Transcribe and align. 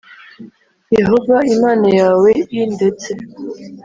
Yehova 0.97 1.35
Imana 1.53 1.87
yawe 1.99 2.29
i 2.55 2.59
ndetse 2.73 3.11